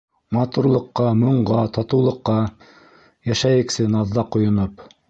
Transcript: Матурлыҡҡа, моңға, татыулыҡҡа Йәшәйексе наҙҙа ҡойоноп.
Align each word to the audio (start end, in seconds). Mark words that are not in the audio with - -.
Матурлыҡҡа, 0.35 1.09
моңға, 1.19 1.59
татыулыҡҡа 1.77 2.39
Йәшәйексе 2.49 3.91
наҙҙа 3.99 4.27
ҡойоноп. 4.37 4.89